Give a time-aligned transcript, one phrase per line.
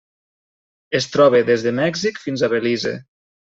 [1.01, 2.99] Es troba des de Mèxic fins a Belize.